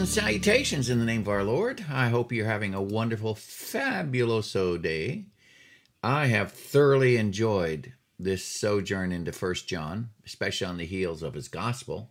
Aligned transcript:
And 0.00 0.08
salutations 0.08 0.88
in 0.88 0.98
the 0.98 1.04
name 1.04 1.20
of 1.20 1.28
our 1.28 1.44
Lord. 1.44 1.84
I 1.90 2.08
hope 2.08 2.32
you're 2.32 2.46
having 2.46 2.72
a 2.72 2.80
wonderful, 2.80 3.34
fabuloso 3.34 4.80
day. 4.80 5.26
I 6.02 6.28
have 6.28 6.52
thoroughly 6.52 7.18
enjoyed 7.18 7.92
this 8.18 8.42
sojourn 8.42 9.12
into 9.12 9.30
First 9.30 9.68
John, 9.68 10.08
especially 10.24 10.68
on 10.68 10.78
the 10.78 10.86
heels 10.86 11.22
of 11.22 11.34
his 11.34 11.48
gospel. 11.48 12.08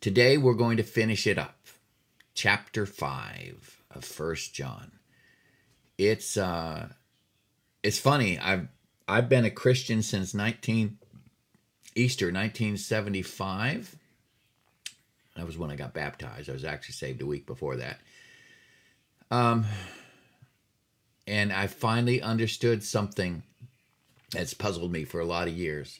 Today 0.00 0.38
we're 0.38 0.54
going 0.54 0.76
to 0.76 0.84
finish 0.84 1.26
it 1.26 1.38
up. 1.38 1.58
Chapter 2.34 2.86
5 2.86 3.82
of 3.90 4.04
First 4.04 4.54
John. 4.54 4.92
It's 5.98 6.36
uh 6.36 6.90
it's 7.82 7.98
funny. 7.98 8.38
I've 8.38 8.68
I've 9.08 9.28
been 9.28 9.44
a 9.44 9.50
Christian 9.50 10.02
since 10.02 10.34
19 10.34 10.98
Easter 11.96 12.26
1975 12.26 13.96
that 15.36 15.46
was 15.46 15.58
when 15.58 15.70
I 15.70 15.76
got 15.76 15.94
baptized. 15.94 16.48
I 16.48 16.52
was 16.52 16.64
actually 16.64 16.94
saved 16.94 17.22
a 17.22 17.26
week 17.26 17.46
before 17.46 17.76
that. 17.76 17.98
Um, 19.30 19.66
and 21.26 21.52
I 21.52 21.66
finally 21.66 22.22
understood 22.22 22.84
something 22.84 23.42
that's 24.30 24.54
puzzled 24.54 24.92
me 24.92 25.04
for 25.04 25.20
a 25.20 25.24
lot 25.24 25.48
of 25.48 25.54
years. 25.54 25.98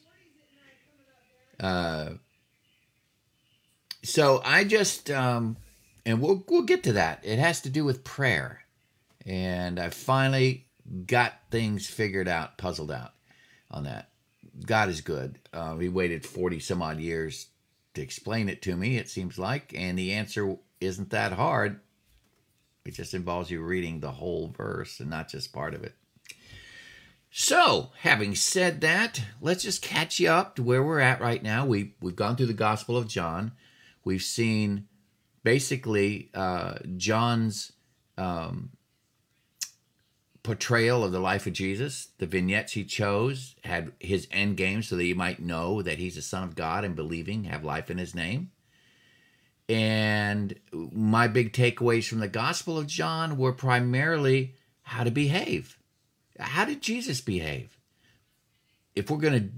Uh, 1.58 2.10
so 4.02 4.42
I 4.44 4.64
just, 4.64 5.10
um, 5.10 5.56
and 6.04 6.20
we'll 6.20 6.44
we'll 6.48 6.62
get 6.62 6.82
to 6.84 6.92
that. 6.94 7.20
It 7.22 7.38
has 7.38 7.62
to 7.62 7.70
do 7.70 7.84
with 7.84 8.04
prayer, 8.04 8.60
and 9.24 9.80
I 9.80 9.88
finally 9.90 10.66
got 11.06 11.32
things 11.50 11.86
figured 11.86 12.28
out, 12.28 12.58
puzzled 12.58 12.90
out 12.90 13.12
on 13.70 13.84
that. 13.84 14.10
God 14.66 14.90
is 14.90 15.00
good. 15.00 15.38
Uh, 15.52 15.74
we 15.78 15.88
waited 15.88 16.26
forty 16.26 16.60
some 16.60 16.82
odd 16.82 16.98
years 16.98 17.46
to 17.94 18.02
explain 18.02 18.48
it 18.48 18.62
to 18.62 18.76
me, 18.76 18.96
it 18.96 19.08
seems 19.08 19.38
like, 19.38 19.72
and 19.76 19.98
the 19.98 20.12
answer 20.12 20.56
isn't 20.80 21.10
that 21.10 21.32
hard. 21.32 21.80
It 22.84 22.94
just 22.94 23.14
involves 23.14 23.50
you 23.50 23.62
reading 23.62 24.00
the 24.00 24.12
whole 24.12 24.52
verse 24.56 25.00
and 25.00 25.08
not 25.08 25.28
just 25.28 25.52
part 25.52 25.74
of 25.74 25.82
it. 25.84 25.94
So, 27.30 27.90
having 27.98 28.36
said 28.36 28.80
that, 28.82 29.20
let's 29.40 29.64
just 29.64 29.82
catch 29.82 30.20
you 30.20 30.28
up 30.30 30.54
to 30.54 30.62
where 30.62 30.84
we're 30.84 31.00
at 31.00 31.20
right 31.20 31.42
now. 31.42 31.66
We 31.66 31.94
we've 32.00 32.14
gone 32.14 32.36
through 32.36 32.46
the 32.46 32.52
Gospel 32.52 32.96
of 32.96 33.08
John. 33.08 33.52
We've 34.04 34.22
seen 34.22 34.86
basically 35.42 36.30
uh, 36.32 36.74
John's 36.96 37.72
um, 38.16 38.70
portrayal 40.44 41.02
of 41.02 41.10
the 41.10 41.18
life 41.18 41.46
of 41.48 41.54
Jesus. 41.54 42.08
The 42.18 42.26
vignettes 42.26 42.74
he 42.74 42.84
chose 42.84 43.56
had 43.64 43.90
his 43.98 44.28
end 44.30 44.56
game 44.56 44.84
so 44.84 44.94
that 44.94 45.04
you 45.04 45.16
might 45.16 45.40
know 45.40 45.82
that 45.82 45.98
he's 45.98 46.14
the 46.14 46.22
Son 46.22 46.44
of 46.44 46.54
God 46.54 46.84
and 46.84 46.94
believing, 46.94 47.44
have 47.44 47.64
life 47.64 47.90
in 47.90 47.98
his 47.98 48.14
name. 48.14 48.52
And 49.68 50.54
my 50.72 51.26
big 51.26 51.52
takeaways 51.52 52.06
from 52.06 52.20
the 52.20 52.28
Gospel 52.28 52.78
of 52.78 52.86
John 52.86 53.38
were 53.38 53.52
primarily 53.52 54.54
how 54.82 55.02
to 55.02 55.10
behave. 55.10 55.78
How 56.38 56.66
did 56.66 56.82
Jesus 56.82 57.22
behave? 57.22 57.78
If 58.94 59.10
we're 59.10 59.18
going 59.18 59.40
to 59.40 59.48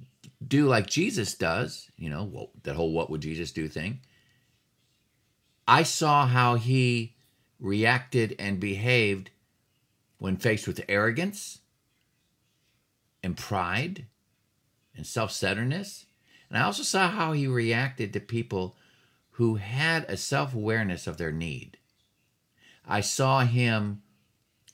do 0.47 0.67
like 0.67 0.87
Jesus 0.87 1.35
does, 1.35 1.91
you 1.97 2.09
know, 2.09 2.23
well, 2.23 2.51
that 2.63 2.77
whole 2.77 2.93
what 2.93 3.11
would 3.11 3.21
Jesus 3.21 3.51
do 3.51 3.69
thing, 3.69 4.01
I 5.67 5.83
saw 5.83 6.27
how 6.27 6.55
he 6.55 7.17
reacted 7.59 8.37
and 8.39 8.61
behaved 8.61 9.31
when 10.19 10.37
faced 10.37 10.67
with 10.67 10.85
arrogance 10.89 11.61
and 13.23 13.37
pride 13.37 14.07
and 14.97 15.07
self 15.07 15.33
centeredness. 15.33 16.07
And 16.49 16.59
I 16.59 16.63
also 16.63 16.83
saw 16.83 17.09
how 17.09 17.33
he 17.33 17.47
reacted 17.47 18.13
to 18.13 18.21
people 18.21 18.77
who 19.33 19.57
had 19.57 20.05
a 20.09 20.17
self 20.17 20.55
awareness 20.55 21.07
of 21.07 21.19
their 21.19 21.33
need. 21.33 21.79
I 22.87 23.01
saw 23.01 23.41
him 23.41 24.03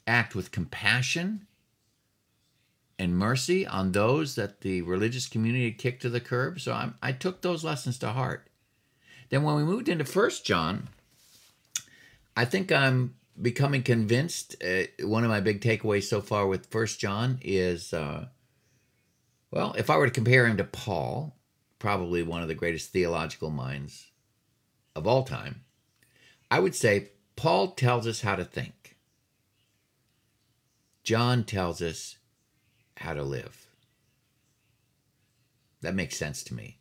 act 0.07 0.35
with 0.35 0.51
compassion 0.51 1.47
and 2.99 3.17
mercy 3.17 3.67
on 3.67 3.93
those 3.93 4.35
that 4.35 4.61
the 4.61 4.83
religious 4.83 5.27
community 5.27 5.65
had 5.65 5.79
kicked 5.79 6.03
to 6.03 6.11
the 6.11 6.21
curb. 6.21 6.61
So 6.61 6.73
I, 6.73 6.91
I 7.03 7.13
took 7.13 7.41
those 7.41 7.65
lessons 7.65 7.99
to 7.99 8.11
heart. 8.11 8.47
Then 9.31 9.43
when 9.43 9.57
we 9.57 9.65
moved 9.65 9.89
into 9.89 10.05
First 10.05 10.45
John, 10.45 10.89
I 12.37 12.45
think 12.45 12.71
I'm 12.71 13.15
becoming 13.41 13.82
convinced. 13.82 14.56
Uh, 14.62 14.84
one 15.00 15.25
of 15.25 15.31
my 15.31 15.41
big 15.41 15.60
takeaways 15.60 16.04
so 16.04 16.20
far 16.20 16.47
with 16.47 16.66
First 16.66 17.00
John 17.00 17.38
is, 17.43 17.93
uh, 17.93 18.26
well, 19.50 19.75
if 19.78 19.91
I 19.91 19.97
were 19.97 20.06
to 20.06 20.12
compare 20.12 20.47
him 20.47 20.56
to 20.59 20.65
Paul, 20.65 21.37
probably 21.78 22.22
one 22.22 22.43
of 22.43 22.48
the 22.48 22.54
greatest 22.54 22.93
theological 22.93 23.50
minds 23.50 24.10
of 24.94 25.06
all 25.06 25.25
time, 25.25 25.62
I 26.50 26.60
would 26.60 26.75
say 26.75 27.10
Paul 27.37 27.72
tells 27.72 28.06
us 28.06 28.20
how 28.20 28.37
to 28.37 28.44
think. 28.44 28.97
John 31.03 31.44
tells 31.44 31.82
us 31.82 32.19
how 32.99 33.14
to 33.14 33.22
live. 33.22 33.66
That 35.81 35.94
makes 35.94 36.16
sense 36.16 36.44
to 36.44 36.54
me. 36.54 36.78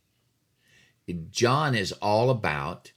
John 1.30 1.74
is 1.74 1.92
all 1.92 2.30
about 2.30 2.92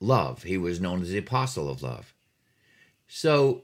love. 0.00 0.42
He 0.42 0.58
was 0.58 0.80
known 0.80 1.02
as 1.02 1.10
the 1.10 1.18
apostle 1.18 1.68
of 1.70 1.82
love. 1.82 2.14
So 3.06 3.62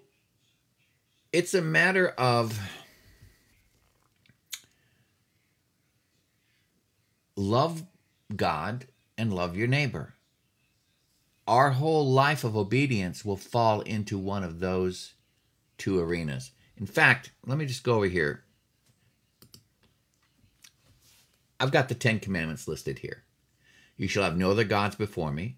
it's 1.32 1.54
a 1.54 1.62
matter 1.62 2.08
of 2.19 2.58
love 7.36 7.84
God 8.34 8.86
and 9.19 9.32
love 9.32 9.56
your 9.56 9.69
neighbor. 9.69 10.14
Our 11.47 11.70
whole 11.70 12.10
life 12.10 12.42
of 12.42 12.56
obedience 12.56 13.24
will 13.24 13.36
fall 13.36 13.80
into 13.82 14.18
one 14.18 14.42
of 14.42 14.58
those 14.58 15.14
two 15.78 16.00
arenas. 16.00 16.50
In 16.76 16.86
fact, 16.86 17.30
let 17.47 17.56
me 17.56 17.66
just 17.66 17.84
go 17.84 17.97
over 17.97 18.06
here. 18.06 18.42
I've 21.60 21.70
got 21.70 21.88
the 21.88 21.94
Ten 21.94 22.18
Commandments 22.18 22.66
listed 22.66 22.98
here. 22.98 23.22
You 23.97 24.08
shall 24.08 24.24
have 24.24 24.36
no 24.36 24.50
other 24.50 24.64
gods 24.64 24.97
before 24.97 25.30
me. 25.30 25.56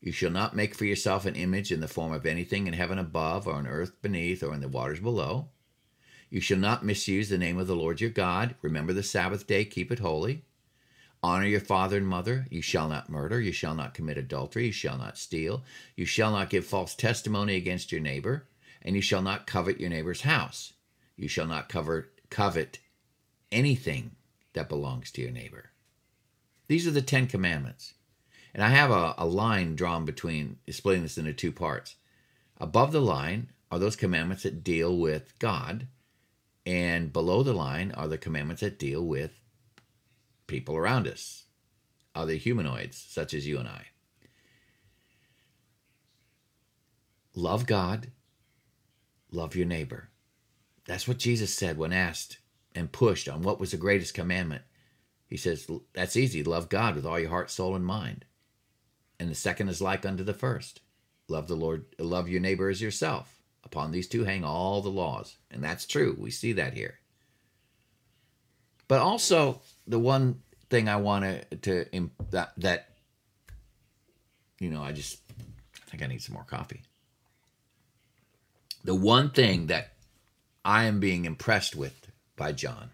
You 0.00 0.12
shall 0.12 0.30
not 0.30 0.56
make 0.56 0.74
for 0.74 0.86
yourself 0.86 1.26
an 1.26 1.34
image 1.34 1.70
in 1.70 1.80
the 1.80 1.88
form 1.88 2.12
of 2.12 2.24
anything 2.24 2.66
in 2.66 2.72
heaven 2.72 2.98
above, 2.98 3.46
or 3.46 3.54
on 3.54 3.66
earth 3.66 4.00
beneath, 4.00 4.42
or 4.42 4.54
in 4.54 4.60
the 4.60 4.68
waters 4.68 5.00
below. 5.00 5.50
You 6.30 6.40
shall 6.40 6.58
not 6.58 6.84
misuse 6.84 7.28
the 7.28 7.36
name 7.38 7.58
of 7.58 7.66
the 7.66 7.76
Lord 7.76 8.00
your 8.00 8.10
God. 8.10 8.54
Remember 8.62 8.92
the 8.92 9.02
Sabbath 9.02 9.46
day, 9.46 9.64
keep 9.64 9.92
it 9.92 9.98
holy. 9.98 10.44
Honor 11.22 11.46
your 11.46 11.60
father 11.60 11.98
and 11.98 12.06
mother. 12.06 12.46
You 12.50 12.62
shall 12.62 12.88
not 12.88 13.10
murder. 13.10 13.40
You 13.40 13.52
shall 13.52 13.74
not 13.74 13.92
commit 13.92 14.16
adultery. 14.16 14.66
You 14.66 14.72
shall 14.72 14.96
not 14.96 15.18
steal. 15.18 15.64
You 15.96 16.06
shall 16.06 16.30
not 16.30 16.48
give 16.48 16.64
false 16.64 16.94
testimony 16.94 17.56
against 17.56 17.92
your 17.92 18.00
neighbor. 18.00 18.46
And 18.80 18.96
you 18.96 19.02
shall 19.02 19.20
not 19.20 19.46
covet 19.46 19.80
your 19.80 19.90
neighbor's 19.90 20.22
house. 20.22 20.72
You 21.16 21.28
shall 21.28 21.46
not 21.46 21.68
cover, 21.68 22.10
covet 22.30 22.78
anything 23.52 24.12
that 24.54 24.70
belongs 24.70 25.10
to 25.12 25.20
your 25.20 25.30
neighbor. 25.30 25.72
These 26.68 26.86
are 26.86 26.92
the 26.92 27.02
Ten 27.02 27.26
Commandments. 27.26 27.94
And 28.54 28.62
I 28.64 28.68
have 28.70 28.90
a, 28.90 29.14
a 29.16 29.26
line 29.26 29.76
drawn 29.76 30.04
between, 30.04 30.58
splitting 30.68 31.02
this 31.02 31.18
into 31.18 31.32
two 31.32 31.52
parts. 31.52 31.96
Above 32.58 32.92
the 32.92 33.00
line 33.00 33.50
are 33.70 33.78
those 33.78 33.96
commandments 33.96 34.42
that 34.42 34.64
deal 34.64 34.96
with 34.96 35.38
God, 35.38 35.86
and 36.66 37.12
below 37.12 37.42
the 37.42 37.52
line 37.52 37.92
are 37.92 38.08
the 38.08 38.18
commandments 38.18 38.60
that 38.60 38.78
deal 38.78 39.04
with 39.04 39.32
people 40.46 40.76
around 40.76 41.06
us, 41.06 41.44
other 42.14 42.34
humanoids 42.34 43.02
such 43.08 43.32
as 43.32 43.46
you 43.46 43.58
and 43.58 43.68
I. 43.68 43.86
Love 47.34 47.66
God, 47.66 48.10
love 49.30 49.54
your 49.54 49.66
neighbor. 49.66 50.10
That's 50.86 51.06
what 51.06 51.18
Jesus 51.18 51.54
said 51.54 51.78
when 51.78 51.92
asked 51.92 52.38
and 52.74 52.90
pushed 52.90 53.28
on 53.28 53.42
what 53.42 53.60
was 53.60 53.70
the 53.70 53.76
greatest 53.76 54.12
commandment. 54.12 54.62
He 55.28 55.36
says, 55.36 55.70
That's 55.94 56.16
easy. 56.16 56.42
Love 56.42 56.68
God 56.68 56.96
with 56.96 57.06
all 57.06 57.20
your 57.20 57.30
heart, 57.30 57.50
soul, 57.50 57.76
and 57.76 57.86
mind 57.86 58.24
and 59.20 59.30
the 59.30 59.34
second 59.34 59.68
is 59.68 59.82
like 59.82 60.06
unto 60.06 60.24
the 60.24 60.34
first. 60.34 60.80
Love 61.28 61.46
the 61.46 61.54
Lord, 61.54 61.84
love 61.98 62.28
your 62.28 62.40
neighbor 62.40 62.70
as 62.70 62.80
yourself. 62.80 63.36
Upon 63.62 63.92
these 63.92 64.08
two 64.08 64.24
hang 64.24 64.42
all 64.42 64.80
the 64.80 64.88
laws. 64.88 65.36
And 65.50 65.62
that's 65.62 65.86
true. 65.86 66.16
We 66.18 66.30
see 66.30 66.54
that 66.54 66.72
here. 66.72 66.98
But 68.88 69.00
also, 69.00 69.60
the 69.86 69.98
one 69.98 70.40
thing 70.70 70.88
I 70.88 70.96
want 70.96 71.24
to, 71.62 72.08
that, 72.30 72.52
that, 72.56 72.88
you 74.58 74.70
know, 74.70 74.82
I 74.82 74.92
just 74.92 75.20
I 75.30 75.90
think 75.90 76.02
I 76.02 76.06
need 76.06 76.22
some 76.22 76.34
more 76.34 76.44
coffee. 76.44 76.82
The 78.82 78.94
one 78.94 79.30
thing 79.30 79.66
that 79.66 79.92
I 80.64 80.84
am 80.84 80.98
being 80.98 81.26
impressed 81.26 81.76
with 81.76 82.10
by 82.36 82.52
John 82.52 82.90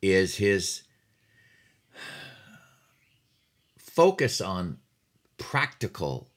is 0.00 0.36
his 0.36 0.82
focus 3.78 4.40
on 4.40 4.78
practical 5.38 6.28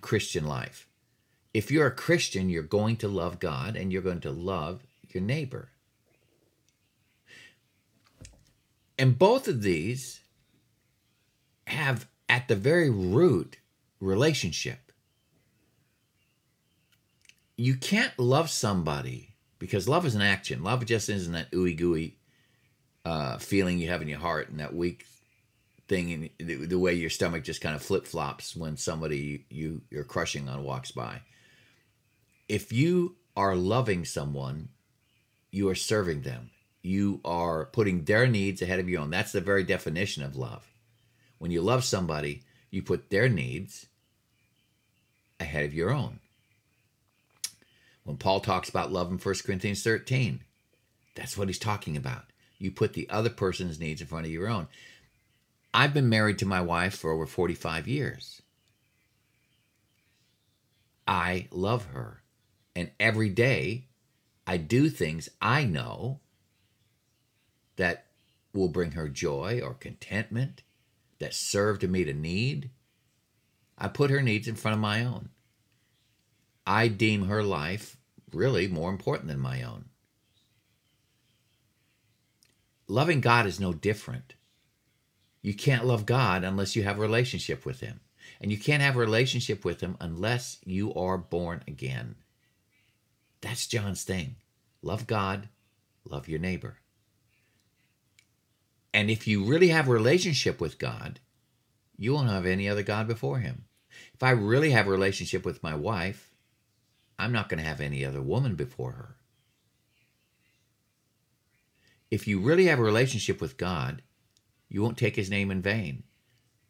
Christian 0.00 0.46
life. 0.46 0.86
If 1.54 1.70
you're 1.70 1.86
a 1.86 1.94
Christian, 1.94 2.48
you're 2.48 2.62
going 2.62 2.96
to 2.98 3.08
love 3.08 3.38
God 3.38 3.76
and 3.76 3.92
you're 3.92 4.02
going 4.02 4.20
to 4.20 4.30
love 4.30 4.82
your 5.08 5.22
neighbor. 5.22 5.70
And 8.98 9.18
both 9.18 9.48
of 9.48 9.62
these 9.62 10.20
have 11.66 12.06
at 12.28 12.48
the 12.48 12.56
very 12.56 12.90
root 12.90 13.58
relationship. 14.00 14.92
You 17.56 17.76
can't 17.76 18.16
love 18.18 18.50
somebody 18.50 19.34
because 19.58 19.88
love 19.88 20.06
is 20.06 20.14
an 20.14 20.22
action. 20.22 20.62
Love 20.62 20.84
just 20.84 21.08
isn't 21.08 21.32
that 21.32 21.50
ooey 21.52 21.76
gooey 21.76 22.16
uh, 23.04 23.38
feeling 23.38 23.78
you 23.78 23.88
have 23.88 24.02
in 24.02 24.08
your 24.08 24.18
heart 24.18 24.48
and 24.48 24.60
that 24.60 24.74
weak 24.74 25.06
thing 25.88 26.10
in 26.10 26.30
the, 26.38 26.66
the 26.66 26.78
way 26.78 26.94
your 26.94 27.10
stomach 27.10 27.42
just 27.42 27.60
kind 27.60 27.74
of 27.74 27.82
flip 27.82 28.06
flops 28.06 28.54
when 28.54 28.76
somebody 28.76 29.46
you 29.48 29.82
you're 29.90 30.04
crushing 30.04 30.48
on 30.48 30.62
walks 30.62 30.90
by. 30.90 31.22
If 32.48 32.72
you 32.72 33.16
are 33.36 33.56
loving 33.56 34.04
someone, 34.04 34.68
you 35.50 35.68
are 35.68 35.74
serving 35.74 36.22
them. 36.22 36.50
You 36.82 37.20
are 37.24 37.66
putting 37.66 38.04
their 38.04 38.26
needs 38.26 38.62
ahead 38.62 38.78
of 38.78 38.88
your 38.88 39.00
own. 39.00 39.10
That's 39.10 39.32
the 39.32 39.40
very 39.40 39.64
definition 39.64 40.22
of 40.22 40.36
love. 40.36 40.66
When 41.38 41.50
you 41.50 41.62
love 41.62 41.84
somebody, 41.84 42.42
you 42.70 42.82
put 42.82 43.10
their 43.10 43.28
needs 43.28 43.86
ahead 45.40 45.64
of 45.64 45.74
your 45.74 45.90
own. 45.90 46.20
When 48.04 48.16
Paul 48.16 48.40
talks 48.40 48.68
about 48.68 48.92
love 48.92 49.10
in 49.10 49.18
1 49.18 49.34
Corinthians 49.44 49.82
13, 49.82 50.40
that's 51.14 51.36
what 51.36 51.48
he's 51.48 51.58
talking 51.58 51.96
about. 51.96 52.24
You 52.58 52.70
put 52.70 52.94
the 52.94 53.08
other 53.10 53.30
person's 53.30 53.78
needs 53.78 54.00
in 54.00 54.06
front 54.06 54.26
of 54.26 54.32
your 54.32 54.48
own. 54.48 54.66
I've 55.72 55.94
been 55.94 56.08
married 56.08 56.38
to 56.38 56.46
my 56.46 56.60
wife 56.60 56.96
for 56.96 57.10
over 57.10 57.26
45 57.26 57.86
years. 57.86 58.42
I 61.06 61.48
love 61.50 61.86
her. 61.86 62.22
And 62.74 62.90
every 63.00 63.28
day 63.28 63.86
I 64.46 64.56
do 64.56 64.88
things 64.88 65.28
I 65.40 65.64
know 65.64 66.20
that 67.76 68.06
will 68.52 68.68
bring 68.68 68.92
her 68.92 69.08
joy 69.08 69.60
or 69.62 69.74
contentment, 69.74 70.62
that 71.18 71.34
serve 71.34 71.78
to 71.80 71.88
meet 71.88 72.08
a 72.08 72.14
need. 72.14 72.70
I 73.76 73.88
put 73.88 74.10
her 74.10 74.22
needs 74.22 74.48
in 74.48 74.54
front 74.54 74.74
of 74.74 74.80
my 74.80 75.04
own. 75.04 75.30
I 76.66 76.88
deem 76.88 77.26
her 77.26 77.42
life 77.42 77.96
really 78.32 78.68
more 78.68 78.90
important 78.90 79.28
than 79.28 79.40
my 79.40 79.62
own. 79.62 79.86
Loving 82.86 83.20
God 83.20 83.46
is 83.46 83.60
no 83.60 83.72
different. 83.72 84.34
You 85.42 85.54
can't 85.54 85.86
love 85.86 86.06
God 86.06 86.44
unless 86.44 86.74
you 86.74 86.82
have 86.82 86.98
a 86.98 87.02
relationship 87.02 87.64
with 87.64 87.80
Him. 87.80 88.00
And 88.40 88.52
you 88.52 88.58
can't 88.58 88.82
have 88.82 88.96
a 88.96 89.00
relationship 89.00 89.64
with 89.64 89.80
Him 89.80 89.96
unless 90.00 90.58
you 90.64 90.92
are 90.94 91.18
born 91.18 91.62
again. 91.66 92.16
That's 93.40 93.66
John's 93.66 94.04
thing. 94.04 94.36
Love 94.82 95.06
God, 95.06 95.48
love 96.04 96.28
your 96.28 96.38
neighbor. 96.38 96.78
And 98.92 99.10
if 99.10 99.26
you 99.26 99.44
really 99.44 99.68
have 99.68 99.88
a 99.88 99.92
relationship 99.92 100.60
with 100.60 100.78
God, 100.78 101.20
you 101.96 102.14
won't 102.14 102.30
have 102.30 102.46
any 102.46 102.68
other 102.68 102.82
God 102.82 103.06
before 103.06 103.38
Him. 103.38 103.64
If 104.14 104.22
I 104.22 104.30
really 104.30 104.70
have 104.70 104.86
a 104.86 104.90
relationship 104.90 105.44
with 105.44 105.62
my 105.62 105.74
wife, 105.74 106.30
I'm 107.18 107.32
not 107.32 107.48
going 107.48 107.58
to 107.58 107.68
have 107.68 107.80
any 107.80 108.04
other 108.04 108.22
woman 108.22 108.54
before 108.54 108.92
her. 108.92 109.16
If 112.10 112.28
you 112.28 112.38
really 112.40 112.66
have 112.66 112.78
a 112.78 112.82
relationship 112.82 113.40
with 113.40 113.56
God, 113.56 114.02
you 114.68 114.82
won't 114.82 114.98
take 114.98 115.16
His 115.16 115.30
name 115.30 115.50
in 115.50 115.62
vain. 115.62 116.04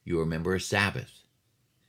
You 0.05 0.21
remember 0.21 0.55
a 0.55 0.61
Sabbath. 0.61 1.21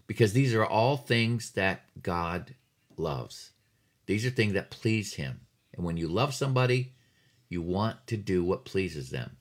Because 0.08 0.34
these 0.34 0.56
are 0.56 0.66
all 0.66 0.98
things 0.98 1.52
that 1.52 1.84
God 2.02 2.56
loves. 2.98 3.52
These 4.08 4.26
are 4.26 4.32
things 4.32 4.54
that 4.54 4.72
please 4.72 5.14
Him. 5.14 5.42
And 5.74 5.86
when 5.86 5.98
you 5.98 6.08
love 6.08 6.34
somebody, 6.34 6.94
you 7.48 7.62
want 7.62 8.08
to 8.08 8.18
do 8.18 8.44
what 8.44 8.66
pleases 8.66 9.10
them. 9.10 9.38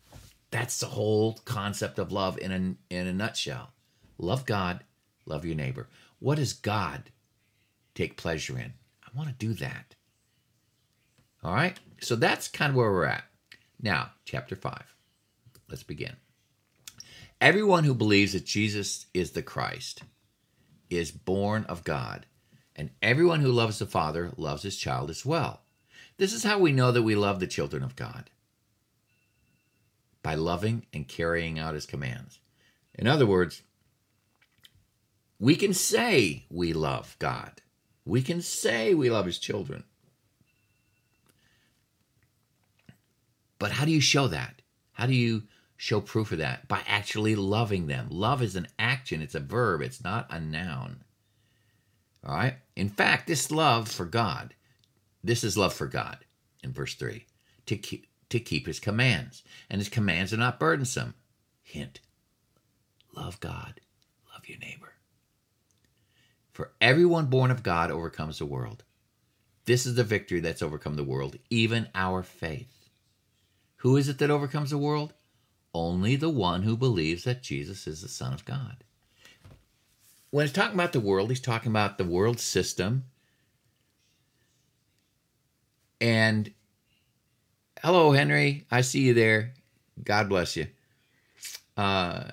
That's 0.51 0.81
the 0.81 0.87
whole 0.87 1.35
concept 1.45 1.99
of 1.99 2.13
love 2.13 2.39
in 2.39 2.53
a, 2.53 2.95
in 2.95 3.07
a 3.07 3.13
nutshell. 3.13 3.73
Love 4.19 4.47
God, 4.47 4.85
love 5.27 5.45
your 5.45 5.55
neighbor. 5.55 5.89
What 6.19 6.37
does 6.37 6.53
God 6.53 7.11
take 7.95 8.17
pleasure 8.17 8.59
in? 8.59 8.75
I 9.05 9.17
want 9.17 9.29
to 9.29 9.35
do 9.35 9.53
that. 9.55 9.95
All 11.43 11.55
right? 11.55 11.79
So 12.01 12.17
that's 12.17 12.49
kind 12.49 12.71
of 12.71 12.77
where 12.77 12.91
we're 12.91 13.05
at. 13.05 13.25
Now, 13.81 14.11
chapter 14.25 14.57
5. 14.57 14.95
Let's 15.69 15.83
begin. 15.83 16.17
Everyone 17.41 17.85
who 17.85 17.95
believes 17.95 18.33
that 18.33 18.45
Jesus 18.45 19.07
is 19.15 19.31
the 19.31 19.43
Christ 19.43 20.03
is 20.91 21.13
born 21.13 21.65
of 21.65 21.85
God, 21.85 22.27
and 22.75 22.91
everyone 23.01 23.41
who 23.41 23.53
loves 23.53 23.79
the 23.79 23.87
Father 23.87 24.33
loves 24.37 24.63
his 24.63 24.77
child 24.77 25.09
as 25.11 25.25
well. 25.25 25.61
This 26.17 26.33
is 26.33 26.43
how 26.43 26.59
we 26.59 26.73
know 26.73 26.91
that 26.91 27.03
we 27.03 27.15
love 27.15 27.39
the 27.39 27.47
children 27.47 27.83
of 27.85 27.95
God 27.95 28.31
by 30.23 30.35
loving 30.35 30.85
and 30.93 31.07
carrying 31.07 31.59
out 31.59 31.75
his 31.75 31.87
commands. 31.87 32.41
In 32.95 33.07
other 33.07 33.27
words, 33.27 33.63
we 35.39 35.55
can 35.55 35.73
say 35.73 36.45
we 36.51 36.73
love 36.73 37.15
God. 37.21 37.63
We 38.05 38.23
can 38.23 38.43
say 38.43 38.95
we 38.95 39.11
love 39.11 39.27
his 39.27 39.39
children. 39.39 39.85
But 43.61 43.73
how 43.73 43.85
do 43.85 43.93
you 43.93 44.01
show 44.01 44.27
that? 44.29 44.61
How 44.93 45.07
do 45.07 45.15
you 45.15 45.45
show 45.79 46.03
proof 46.03 46.33
of 46.33 46.39
that? 46.39 46.69
By 46.69 46.83
actually 46.87 47.35
loving 47.35 47.87
them. 47.87 48.09
Love 48.11 48.43
is 48.43 48.55
an 48.57 48.69
action, 48.79 49.23
it's 49.23 49.35
a 49.35 49.41
verb, 49.41 49.81
it's 49.81 50.05
not 50.05 50.27
a 50.29 50.39
noun. 50.39 51.05
All 52.23 52.35
right? 52.35 52.57
In 52.77 52.91
fact, 52.91 53.27
this 53.27 53.51
love 53.51 53.89
for 53.89 54.05
God 54.05 54.53
this 55.23 55.45
is 55.45 55.57
love 55.57 55.75
for 55.75 55.87
God 55.87 56.19
in 56.63 56.73
verse 56.73 56.95
3 56.95 57.25
to 57.67 57.77
keep, 57.77 58.07
to 58.31 58.41
keep 58.41 58.67
his 58.67 58.81
commands. 58.81 59.43
And 59.69 59.81
his 59.81 59.89
commands 59.89 60.33
are 60.33 60.39
not 60.39 60.61
burdensome. 60.61 61.15
Hint 61.63 62.01
love 63.15 63.41
God, 63.41 63.81
love 64.33 64.49
your 64.49 64.59
neighbor. 64.59 64.95
For 66.53 66.73
everyone 66.81 67.27
born 67.27 67.51
of 67.51 67.63
God 67.63 67.91
overcomes 67.91 68.39
the 68.39 68.47
world. 68.47 68.85
This 69.65 69.87
is 69.87 69.97
the 69.97 70.05
victory 70.05 70.41
that's 70.41 70.63
overcome 70.63 70.95
the 70.95 71.05
world, 71.05 71.37
even 71.51 71.89
our 71.95 72.23
faith. 72.23 72.89
Who 73.79 73.97
is 73.97 74.09
it 74.09 74.19
that 74.19 74.31
overcomes 74.31 74.71
the 74.71 74.79
world? 74.79 75.13
Only 75.79 76.17
the 76.17 76.29
one 76.29 76.65
who 76.65 76.77
believes 76.77 77.23
that 77.23 77.41
Jesus 77.41 77.87
is 77.87 78.03
the 78.03 78.09
Son 78.09 78.33
of 78.33 78.45
God. 78.45 78.83
When 80.31 80.45
he's 80.45 80.53
talking 80.53 80.75
about 80.75 80.93
the 80.93 80.99
world, 80.99 81.31
he's 81.31 81.39
talking 81.39 81.71
about 81.71 81.99
the 81.99 82.05
world 82.05 82.41
system, 82.41 83.05
and 86.01 86.53
hello, 87.81 88.11
Henry. 88.11 88.67
I 88.73 88.81
see 88.81 89.03
you 89.03 89.15
there. 89.15 89.53
God 90.03 90.29
bless 90.29 90.57
you. 90.57 90.67
Uh, 91.77 92.25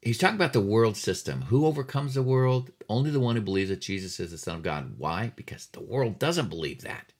he's 0.00 0.18
talking 0.18 0.36
about 0.36 0.52
the 0.52 0.60
world 0.60 0.96
system. 0.96 1.42
Who 1.42 1.66
overcomes 1.66 2.14
the 2.14 2.22
world? 2.22 2.70
Only 2.88 3.10
the 3.10 3.18
one 3.18 3.34
who 3.34 3.42
believes 3.42 3.70
that 3.70 3.80
Jesus 3.80 4.20
is 4.20 4.30
the 4.30 4.38
Son 4.38 4.58
of 4.58 4.62
God. 4.62 4.94
Why? 4.96 5.32
Because 5.34 5.66
the 5.66 5.82
world 5.82 6.20
doesn't 6.20 6.48
believe 6.48 6.82
that. 6.82 7.12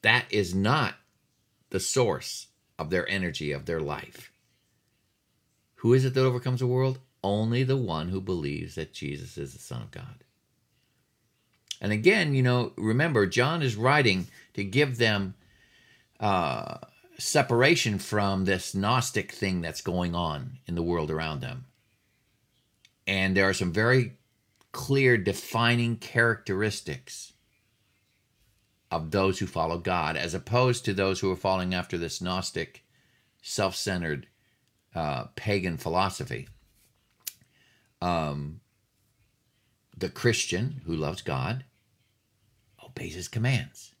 That 0.00 0.24
is 0.30 0.54
not 0.54 0.94
the 1.68 1.80
source 1.80 2.46
of 2.80 2.88
their 2.88 3.08
energy, 3.08 3.52
of 3.52 3.66
their 3.66 3.80
life. 3.80 4.32
Who 5.76 5.92
is 5.92 6.04
it 6.04 6.14
that 6.14 6.24
overcomes 6.24 6.60
the 6.60 6.66
world? 6.66 6.98
Only 7.22 7.62
the 7.62 7.76
one 7.76 8.08
who 8.08 8.20
believes 8.20 8.74
that 8.74 8.94
Jesus 8.94 9.36
is 9.36 9.52
the 9.52 9.58
Son 9.58 9.82
of 9.82 9.90
God. 9.90 10.24
And 11.80 11.92
again, 11.92 12.34
you 12.34 12.42
know, 12.42 12.72
remember, 12.76 13.26
John 13.26 13.62
is 13.62 13.76
writing 13.76 14.28
to 14.54 14.64
give 14.64 14.96
them 14.96 15.34
uh, 16.18 16.78
separation 17.18 17.98
from 17.98 18.46
this 18.46 18.74
Gnostic 18.74 19.30
thing 19.30 19.60
that's 19.60 19.82
going 19.82 20.14
on 20.14 20.58
in 20.66 20.74
the 20.74 20.82
world 20.82 21.10
around 21.10 21.40
them. 21.40 21.66
And 23.06 23.36
there 23.36 23.48
are 23.48 23.54
some 23.54 23.72
very 23.72 24.14
clear 24.72 25.18
defining 25.18 25.96
characteristics 25.96 27.34
of 28.90 29.10
those 29.10 29.38
who 29.38 29.46
follow 29.46 29.78
God, 29.78 30.16
as 30.16 30.34
opposed 30.34 30.84
to 30.84 30.94
those 30.94 31.20
who 31.20 31.30
are 31.30 31.36
following 31.36 31.74
after 31.74 31.96
this 31.96 32.20
Gnostic, 32.20 32.84
self 33.40 33.76
centered, 33.76 34.26
uh, 34.94 35.24
pagan 35.36 35.76
philosophy. 35.76 36.48
Um, 38.02 38.60
the 39.96 40.08
Christian 40.08 40.80
who 40.86 40.96
loves 40.96 41.22
God 41.22 41.64
obeys 42.82 43.14
his 43.14 43.28
commands, 43.28 43.94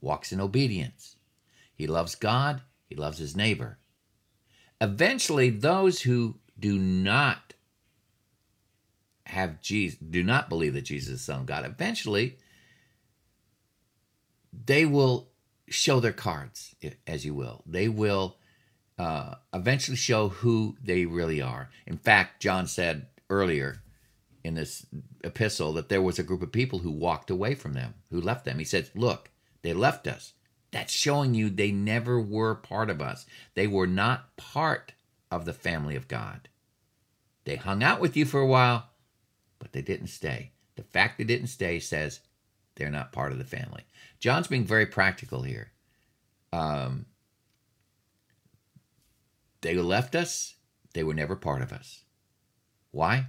walks 0.00 0.32
in 0.32 0.40
obedience. 0.40 1.16
He 1.74 1.86
loves 1.86 2.14
God, 2.14 2.62
he 2.86 2.94
loves 2.94 3.18
his 3.18 3.34
neighbor. 3.34 3.78
Eventually, 4.80 5.50
those 5.50 6.02
who 6.02 6.36
do 6.58 6.78
not 6.78 7.54
have 9.26 9.60
Jesus, 9.60 9.98
do 9.98 10.22
not 10.22 10.48
believe 10.48 10.74
that 10.74 10.82
Jesus 10.82 11.08
is 11.08 11.20
the 11.20 11.24
Son 11.32 11.40
of 11.40 11.46
God, 11.46 11.64
eventually 11.64 12.36
they 14.52 14.84
will 14.84 15.28
show 15.68 16.00
their 16.00 16.12
cards, 16.12 16.74
as 17.06 17.24
you 17.24 17.34
will. 17.34 17.62
They 17.66 17.88
will 17.88 18.36
uh, 18.98 19.36
eventually 19.54 19.96
show 19.96 20.28
who 20.28 20.76
they 20.82 21.06
really 21.06 21.40
are. 21.40 21.70
In 21.86 21.96
fact, 21.96 22.42
John 22.42 22.66
said 22.66 23.06
earlier 23.30 23.82
in 24.44 24.54
this 24.54 24.84
epistle 25.24 25.72
that 25.74 25.88
there 25.88 26.02
was 26.02 26.18
a 26.18 26.24
group 26.24 26.42
of 26.42 26.52
people 26.52 26.80
who 26.80 26.90
walked 26.90 27.30
away 27.30 27.54
from 27.54 27.72
them, 27.72 27.94
who 28.10 28.20
left 28.20 28.44
them. 28.44 28.58
He 28.58 28.64
said, 28.64 28.90
Look, 28.94 29.30
they 29.62 29.72
left 29.72 30.06
us. 30.06 30.34
That's 30.72 30.92
showing 30.92 31.34
you 31.34 31.50
they 31.50 31.70
never 31.70 32.20
were 32.20 32.54
part 32.54 32.90
of 32.90 33.00
us. 33.00 33.26
They 33.54 33.66
were 33.66 33.86
not 33.86 34.36
part 34.36 34.92
of 35.30 35.44
the 35.44 35.52
family 35.52 35.96
of 35.96 36.08
God. 36.08 36.48
They 37.44 37.56
hung 37.56 37.82
out 37.82 38.00
with 38.00 38.16
you 38.16 38.24
for 38.24 38.40
a 38.40 38.46
while, 38.46 38.88
but 39.58 39.72
they 39.72 39.82
didn't 39.82 40.08
stay. 40.08 40.52
The 40.76 40.82
fact 40.82 41.18
they 41.18 41.24
didn't 41.24 41.48
stay 41.48 41.78
says 41.78 42.20
they're 42.76 42.90
not 42.90 43.12
part 43.12 43.32
of 43.32 43.38
the 43.38 43.44
family. 43.44 43.84
John's 44.18 44.48
being 44.48 44.64
very 44.64 44.86
practical 44.86 45.42
here. 45.42 45.72
Um, 46.52 47.06
they 49.62 49.74
left 49.74 50.14
us, 50.14 50.54
they 50.94 51.02
were 51.02 51.14
never 51.14 51.36
part 51.36 51.62
of 51.62 51.72
us. 51.72 52.02
Why? 52.90 53.26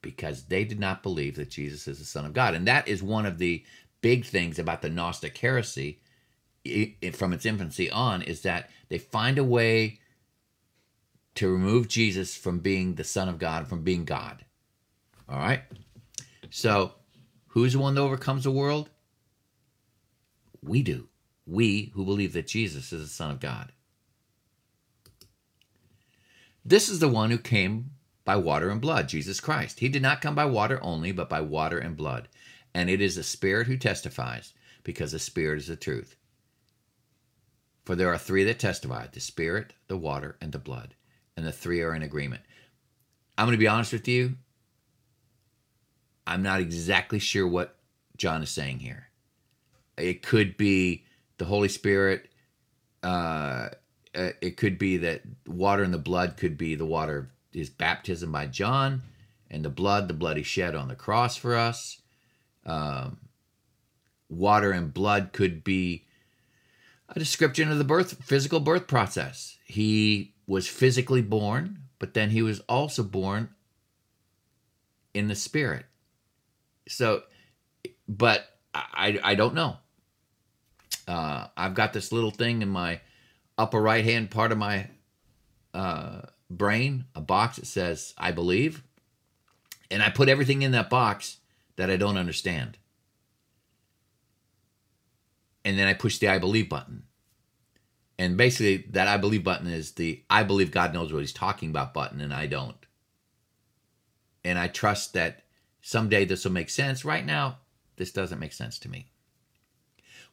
Because 0.00 0.44
they 0.44 0.64
did 0.64 0.78
not 0.78 1.02
believe 1.02 1.36
that 1.36 1.50
Jesus 1.50 1.88
is 1.88 1.98
the 1.98 2.04
Son 2.04 2.24
of 2.24 2.32
God. 2.32 2.54
And 2.54 2.66
that 2.68 2.86
is 2.86 3.02
one 3.02 3.26
of 3.26 3.38
the 3.38 3.64
big 4.00 4.24
things 4.24 4.58
about 4.58 4.82
the 4.82 4.90
Gnostic 4.90 5.36
heresy 5.38 6.00
from 7.12 7.32
its 7.32 7.46
infancy 7.46 7.90
on 7.90 8.22
is 8.22 8.42
that 8.42 8.70
they 8.88 8.98
find 8.98 9.38
a 9.38 9.44
way 9.44 10.00
to 11.34 11.50
remove 11.50 11.88
Jesus 11.88 12.36
from 12.36 12.58
being 12.58 12.94
the 12.94 13.04
Son 13.04 13.28
of 13.28 13.38
God, 13.38 13.68
from 13.68 13.82
being 13.82 14.04
God. 14.04 14.44
All 15.28 15.38
right? 15.38 15.62
So, 16.50 16.92
who's 17.48 17.72
the 17.72 17.78
one 17.78 17.94
that 17.94 18.00
overcomes 18.00 18.44
the 18.44 18.50
world? 18.50 18.90
We 20.62 20.82
do. 20.82 21.08
We 21.46 21.92
who 21.94 22.04
believe 22.04 22.32
that 22.34 22.46
Jesus 22.46 22.92
is 22.92 23.02
the 23.02 23.08
Son 23.08 23.30
of 23.30 23.40
God. 23.40 23.72
This 26.64 26.88
is 26.88 26.98
the 26.98 27.08
one 27.08 27.30
who 27.30 27.38
came 27.38 27.92
by 28.24 28.36
water 28.36 28.68
and 28.68 28.80
blood, 28.80 29.08
Jesus 29.08 29.40
Christ. 29.40 29.80
He 29.80 29.88
did 29.88 30.02
not 30.02 30.20
come 30.20 30.34
by 30.34 30.44
water 30.44 30.78
only, 30.82 31.12
but 31.12 31.30
by 31.30 31.40
water 31.40 31.78
and 31.78 31.96
blood. 31.96 32.28
And 32.74 32.90
it 32.90 33.00
is 33.00 33.16
the 33.16 33.22
Spirit 33.22 33.66
who 33.66 33.78
testifies, 33.78 34.52
because 34.84 35.12
the 35.12 35.18
Spirit 35.18 35.58
is 35.58 35.68
the 35.68 35.76
truth. 35.76 36.16
For 37.86 37.96
there 37.96 38.12
are 38.12 38.18
three 38.18 38.44
that 38.44 38.58
testify 38.58 39.06
the 39.06 39.20
Spirit, 39.20 39.72
the 39.86 39.96
water, 39.96 40.36
and 40.42 40.52
the 40.52 40.58
blood. 40.58 40.94
And 41.38 41.46
the 41.46 41.52
three 41.52 41.80
are 41.80 41.94
in 41.94 42.02
agreement. 42.02 42.42
I'm 43.38 43.46
going 43.46 43.56
to 43.56 43.58
be 43.58 43.66
honest 43.66 43.94
with 43.94 44.06
you. 44.06 44.34
I'm 46.28 46.42
not 46.42 46.60
exactly 46.60 47.18
sure 47.18 47.48
what 47.48 47.74
John 48.18 48.42
is 48.42 48.50
saying 48.50 48.80
here. 48.80 49.08
It 49.96 50.22
could 50.22 50.58
be 50.58 51.06
the 51.38 51.46
Holy 51.46 51.68
Spirit. 51.68 52.28
Uh, 53.02 53.70
uh, 54.14 54.30
it 54.42 54.58
could 54.58 54.78
be 54.78 54.98
that 54.98 55.22
water 55.46 55.82
and 55.82 55.94
the 55.94 55.98
blood 55.98 56.36
could 56.36 56.58
be 56.58 56.74
the 56.74 56.84
water 56.84 57.18
of 57.18 57.26
his 57.50 57.70
baptism 57.70 58.30
by 58.30 58.46
John, 58.46 59.02
and 59.50 59.64
the 59.64 59.70
blood, 59.70 60.06
the 60.06 60.14
blood 60.14 60.36
he 60.36 60.42
shed 60.42 60.74
on 60.74 60.88
the 60.88 60.94
cross 60.94 61.36
for 61.36 61.56
us. 61.56 62.02
Um, 62.66 63.18
water 64.28 64.70
and 64.70 64.92
blood 64.92 65.32
could 65.32 65.64
be 65.64 66.04
a 67.08 67.18
description 67.18 67.70
of 67.70 67.78
the 67.78 67.84
birth, 67.84 68.22
physical 68.22 68.60
birth 68.60 68.86
process. 68.86 69.56
He 69.64 70.34
was 70.46 70.68
physically 70.68 71.22
born, 71.22 71.84
but 71.98 72.12
then 72.12 72.28
he 72.30 72.42
was 72.42 72.60
also 72.68 73.02
born 73.02 73.48
in 75.14 75.28
the 75.28 75.34
spirit. 75.34 75.86
So, 76.88 77.22
but 78.08 78.46
I, 78.74 79.18
I 79.22 79.34
don't 79.34 79.54
know. 79.54 79.76
Uh, 81.06 81.46
I've 81.56 81.74
got 81.74 81.92
this 81.92 82.12
little 82.12 82.30
thing 82.30 82.62
in 82.62 82.68
my 82.68 83.00
upper 83.56 83.80
right 83.80 84.04
hand 84.04 84.30
part 84.30 84.52
of 84.52 84.58
my 84.58 84.88
uh, 85.72 86.22
brain, 86.50 87.04
a 87.14 87.20
box 87.20 87.56
that 87.56 87.66
says, 87.66 88.14
I 88.18 88.32
believe. 88.32 88.82
And 89.90 90.02
I 90.02 90.10
put 90.10 90.28
everything 90.28 90.62
in 90.62 90.72
that 90.72 90.90
box 90.90 91.38
that 91.76 91.90
I 91.90 91.96
don't 91.96 92.18
understand. 92.18 92.78
And 95.64 95.78
then 95.78 95.86
I 95.86 95.94
push 95.94 96.18
the 96.18 96.28
I 96.28 96.38
believe 96.38 96.68
button. 96.68 97.04
And 98.18 98.36
basically, 98.36 98.78
that 98.90 99.06
I 99.06 99.16
believe 99.16 99.44
button 99.44 99.68
is 99.68 99.92
the 99.92 100.22
I 100.28 100.42
believe 100.42 100.72
God 100.72 100.92
knows 100.92 101.12
what 101.12 101.20
he's 101.20 101.32
talking 101.32 101.70
about 101.70 101.94
button, 101.94 102.20
and 102.20 102.34
I 102.34 102.46
don't. 102.46 102.74
And 104.44 104.58
I 104.58 104.66
trust 104.66 105.12
that 105.12 105.44
Someday 105.88 106.26
this 106.26 106.44
will 106.44 106.52
make 106.52 106.68
sense. 106.68 107.02
Right 107.02 107.24
now, 107.24 107.60
this 107.96 108.12
doesn't 108.12 108.38
make 108.38 108.52
sense 108.52 108.78
to 108.80 108.90
me. 108.90 109.06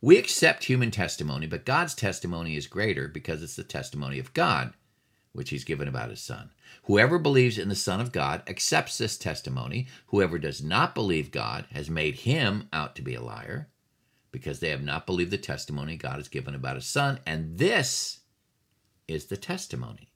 We 0.01 0.17
accept 0.17 0.65
human 0.65 0.91
testimony, 0.91 1.47
but 1.47 1.63
God's 1.63 1.95
testimony 1.95 2.57
is 2.57 2.67
greater 2.67 3.07
because 3.07 3.41
it's 3.41 3.55
the 3.55 3.63
testimony 3.63 4.19
of 4.19 4.33
God, 4.33 4.74
which 5.31 5.51
He's 5.51 5.63
given 5.63 5.88
about 5.88 6.09
His 6.09 6.19
Son. 6.19 6.50
Whoever 6.83 7.17
believes 7.17 7.57
in 7.57 7.69
the 7.69 7.75
Son 7.75 8.01
of 8.01 8.12
God 8.12 8.43
accepts 8.50 8.97
this 8.97 9.17
testimony. 9.17 9.88
Whoever 10.07 10.39
does 10.39 10.62
not 10.62 10.93
believe 10.93 11.31
God 11.31 11.67
has 11.71 11.89
made 11.89 12.15
him 12.15 12.67
out 12.74 12.93
to 12.97 13.01
be 13.01 13.15
a 13.15 13.21
liar 13.21 13.69
because 14.33 14.59
they 14.59 14.71
have 14.71 14.83
not 14.83 15.05
believed 15.05 15.31
the 15.31 15.38
testimony 15.38 15.95
God 15.95 16.17
has 16.17 16.27
given 16.27 16.53
about 16.53 16.75
His 16.75 16.85
Son. 16.85 17.21
And 17.25 17.57
this 17.57 18.19
is 19.07 19.27
the 19.27 19.38
testimony 19.38 20.12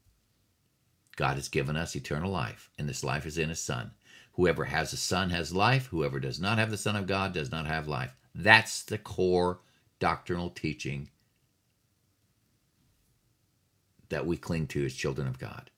God 1.16 1.36
has 1.36 1.48
given 1.48 1.78
us 1.78 1.96
eternal 1.96 2.30
life, 2.30 2.70
and 2.78 2.90
this 2.90 3.06
life 3.06 3.26
is 3.26 3.38
in 3.38 3.48
His 3.48 3.62
Son. 3.62 3.92
Whoever 4.40 4.64
has 4.64 4.92
the 4.92 4.96
Son 4.98 5.32
has 5.32 5.54
life. 5.54 5.88
Whoever 5.88 6.18
does 6.18 6.40
not 6.40 6.60
have 6.60 6.72
the 6.72 6.78
Son 6.78 6.96
of 6.96 7.08
God 7.08 7.34
does 7.34 7.52
not 7.52 7.66
have 7.66 7.90
life. 7.90 8.16
That's 8.34 8.84
the 8.84 8.98
core 8.98 9.60
doctrinal 10.00 10.50
teaching 10.50 11.10
that 14.08 14.26
we 14.26 14.38
cling 14.38 14.68
to 14.68 14.86
as 14.86 14.94
children 14.94 15.28
of 15.28 15.40
God. 15.40 15.72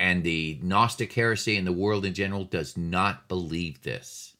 And 0.00 0.24
the 0.24 0.58
Gnostic 0.62 1.12
heresy 1.12 1.54
and 1.58 1.66
the 1.66 1.70
world 1.72 2.06
in 2.06 2.14
general 2.14 2.44
does 2.44 2.78
not 2.78 3.28
believe 3.28 3.82
this. 3.82 4.34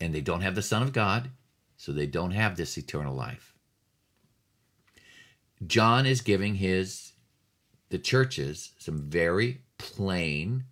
And 0.00 0.14
they 0.14 0.22
don't 0.22 0.40
have 0.40 0.54
the 0.54 0.62
Son 0.62 0.82
of 0.82 0.94
God, 0.94 1.28
so 1.76 1.92
they 1.92 2.06
don't 2.06 2.30
have 2.30 2.56
this 2.56 2.78
eternal 2.78 3.14
life. 3.14 3.52
John 5.66 6.06
is 6.06 6.22
giving 6.22 6.54
his 6.54 7.12
the 7.88 7.98
churches 7.98 8.72
some 8.78 8.98
very 8.98 9.62
plain, 9.78 10.64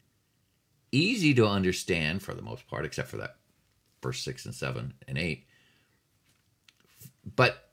easy 0.93 1.35
to 1.35 1.47
understand 1.47 2.23
for 2.23 2.35
the 2.35 2.43
most 2.43 2.67
part, 2.69 2.85
except 2.85 3.09
for 3.09 3.17
that 3.19 3.37
verse 4.03 4.21
6 4.23 4.47
and 4.47 4.55
7 4.55 4.95
and 5.09 5.19
8. 5.19 5.47
But 7.37 7.71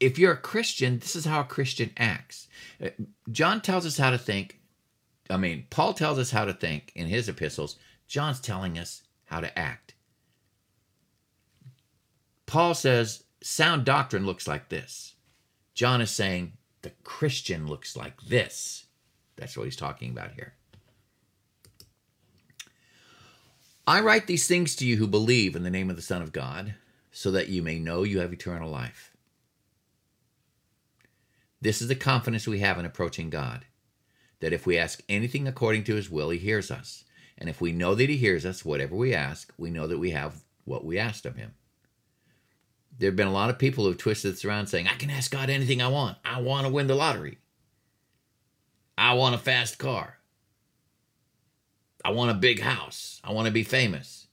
if 0.00 0.18
you're 0.18 0.32
a 0.32 0.36
Christian, 0.36 0.98
this 0.98 1.16
is 1.16 1.24
how 1.24 1.40
a 1.40 1.44
Christian 1.44 1.90
acts. 1.96 2.48
John 3.30 3.60
tells 3.60 3.84
us 3.84 3.98
how 3.98 4.10
to 4.10 4.18
think. 4.18 4.60
I 5.28 5.36
mean, 5.36 5.66
Paul 5.70 5.94
tells 5.94 6.18
us 6.18 6.30
how 6.30 6.44
to 6.44 6.54
think 6.54 6.92
in 6.94 7.06
his 7.06 7.28
epistles. 7.28 7.76
John's 8.06 8.40
telling 8.40 8.78
us 8.78 9.02
how 9.24 9.40
to 9.40 9.58
act. 9.58 9.94
Paul 12.46 12.74
says 12.74 13.24
sound 13.42 13.84
doctrine 13.84 14.24
looks 14.24 14.48
like 14.48 14.68
this. 14.68 15.14
John 15.74 16.00
is 16.00 16.10
saying 16.10 16.52
the 16.82 16.92
Christian 17.04 17.66
looks 17.66 17.96
like 17.96 18.20
this. 18.22 18.86
That's 19.36 19.56
what 19.56 19.64
he's 19.64 19.76
talking 19.76 20.10
about 20.10 20.32
here. 20.32 20.54
I 23.86 24.00
write 24.00 24.26
these 24.26 24.46
things 24.46 24.76
to 24.76 24.86
you 24.86 24.96
who 24.96 25.06
believe 25.06 25.56
in 25.56 25.62
the 25.62 25.70
name 25.70 25.90
of 25.90 25.96
the 25.96 26.02
Son 26.02 26.20
of 26.20 26.32
God, 26.32 26.74
so 27.10 27.30
that 27.30 27.48
you 27.48 27.62
may 27.62 27.78
know 27.78 28.02
you 28.02 28.20
have 28.20 28.32
eternal 28.32 28.70
life. 28.70 29.16
This 31.60 31.80
is 31.80 31.88
the 31.88 31.94
confidence 31.94 32.46
we 32.46 32.60
have 32.60 32.78
in 32.78 32.84
approaching 32.84 33.30
God 33.30 33.64
that 34.40 34.52
if 34.52 34.66
we 34.66 34.78
ask 34.78 35.02
anything 35.08 35.48
according 35.48 35.84
to 35.84 35.94
his 35.96 36.08
will, 36.08 36.30
he 36.30 36.38
hears 36.38 36.70
us. 36.70 37.04
And 37.36 37.48
if 37.48 37.60
we 37.60 37.72
know 37.72 37.94
that 37.94 38.08
he 38.08 38.16
hears 38.16 38.46
us, 38.46 38.64
whatever 38.64 38.94
we 38.94 39.14
ask, 39.14 39.52
we 39.58 39.70
know 39.70 39.86
that 39.88 39.98
we 39.98 40.10
have 40.10 40.44
what 40.64 40.84
we 40.84 40.98
asked 40.98 41.26
of 41.26 41.36
him 41.36 41.54
there 42.98 43.08
have 43.08 43.16
been 43.16 43.28
a 43.28 43.32
lot 43.32 43.50
of 43.50 43.58
people 43.58 43.84
who 43.84 43.90
have 43.90 43.98
twisted 43.98 44.32
this 44.32 44.44
around 44.44 44.66
saying, 44.66 44.88
I 44.88 44.96
can 44.96 45.10
ask 45.10 45.30
God 45.30 45.50
anything 45.50 45.80
I 45.80 45.88
want. 45.88 46.18
I 46.24 46.40
want 46.40 46.66
to 46.66 46.72
win 46.72 46.88
the 46.88 46.94
lottery. 46.94 47.38
I 48.96 49.14
want 49.14 49.36
a 49.36 49.38
fast 49.38 49.78
car. 49.78 50.18
I 52.04 52.10
want 52.10 52.32
a 52.32 52.34
big 52.34 52.60
house. 52.60 53.20
I 53.22 53.32
want 53.32 53.46
to 53.46 53.52
be 53.52 53.62
famous. 53.62 54.26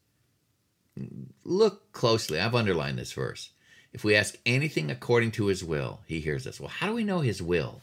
Look 1.44 1.92
closely. 1.92 2.40
I've 2.40 2.56
underlined 2.56 2.98
this 2.98 3.14
verse. 3.14 3.52
If 3.94 4.04
we 4.04 4.16
ask 4.16 4.36
anything 4.46 4.90
according 4.90 5.32
to 5.32 5.46
his 5.48 5.64
will, 5.64 6.02
he 6.06 6.20
hears 6.20 6.48
us. 6.48 6.60
Well, 6.60 6.70
how 6.70 6.88
do 6.88 6.94
we 6.94 7.04
know 7.04 7.20
his 7.20 7.42
will? 7.42 7.82